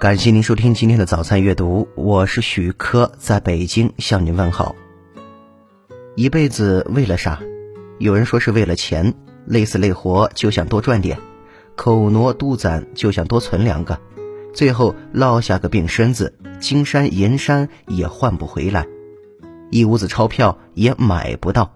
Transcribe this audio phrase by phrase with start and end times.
[0.00, 4.74] 感谢您收听今天的早餐阅读，我是许科，在北京向您问好。
[6.16, 7.38] 一辈子为了啥？
[7.98, 9.12] 有人说是为了钱，
[9.44, 11.18] 累死累活就想多赚点，
[11.76, 14.00] 口挪肚攒就想多存两个，
[14.54, 18.86] 最后落下个病身子，金山银山也换不回来，
[19.70, 21.74] 一屋子钞票也买不到。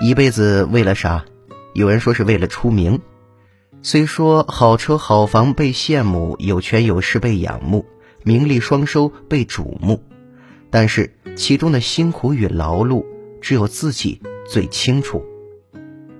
[0.00, 1.24] 一辈子为了啥？
[1.72, 3.00] 有人说是为了出名。
[3.86, 7.84] 虽说好车好房被羡慕，有权有势被仰慕，
[8.22, 10.02] 名利双收被瞩目，
[10.70, 13.04] 但是其中的辛苦与劳碌，
[13.42, 15.22] 只有自己最清楚。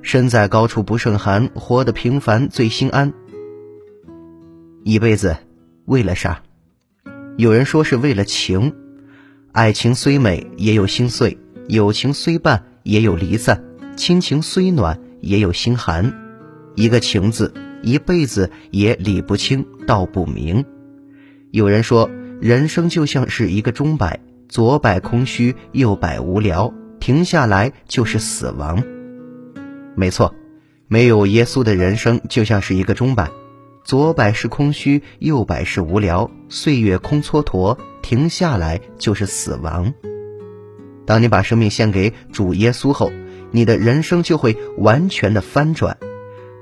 [0.02, 3.14] 身在高处不胜寒，活得平凡最心安。
[4.83, 5.34] 一辈子
[5.86, 6.42] 为了啥？
[7.38, 8.74] 有人说是为了情。
[9.52, 11.38] 爱情虽美，也有心碎；
[11.69, 13.56] 友情虽伴，也有离散；
[13.96, 16.23] 亲情虽暖，也有心寒。
[16.74, 17.52] 一个情字，
[17.83, 20.64] 一辈子也理不清道不明。
[21.50, 28.83] 有人说，人生就像是一个钟摆，左摆空虚，右摆无聊，停下来就是死亡。
[29.95, 30.34] 没错，
[30.89, 33.30] 没有耶稣的人生就像是一个钟摆，
[33.84, 39.95] 左摆是空虚，右摆是无聊，岁月空蹉跎，停下来就是死亡。
[41.06, 43.12] 当你把生命献给主耶稣后，
[43.52, 45.97] 你的人生就会完全的翻转。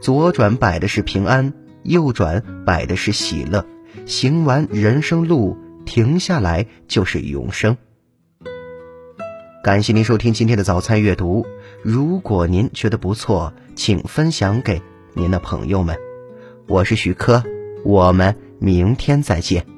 [0.03, 3.65] 左转摆的是平安，右转摆的是喜乐。
[4.05, 7.77] 行完人生路，停下来就是永生。
[9.63, 11.47] 感谢您收听今天的早餐阅读。
[11.85, 14.83] 如果您觉得不错，请分享给
[15.15, 15.97] 您的朋友们。
[16.67, 17.45] 我是许科，
[17.85, 19.72] 我们明天再见。